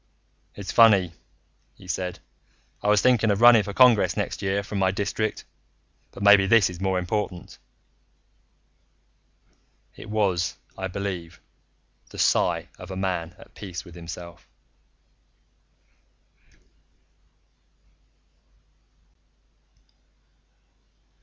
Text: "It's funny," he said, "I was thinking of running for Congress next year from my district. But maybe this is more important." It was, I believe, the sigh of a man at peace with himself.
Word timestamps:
"It's 0.55 0.71
funny," 0.71 1.13
he 1.75 1.87
said, 1.87 2.17
"I 2.81 2.87
was 2.87 3.03
thinking 3.03 3.29
of 3.29 3.39
running 3.39 3.61
for 3.61 3.71
Congress 3.71 4.17
next 4.17 4.41
year 4.41 4.63
from 4.63 4.79
my 4.79 4.89
district. 4.89 5.45
But 6.09 6.23
maybe 6.23 6.47
this 6.47 6.71
is 6.71 6.81
more 6.81 6.97
important." 6.97 7.59
It 9.95 10.09
was, 10.09 10.57
I 10.75 10.87
believe, 10.87 11.39
the 12.09 12.17
sigh 12.17 12.67
of 12.79 12.89
a 12.89 12.95
man 12.97 13.35
at 13.37 13.53
peace 13.53 13.85
with 13.85 13.93
himself. 13.93 14.47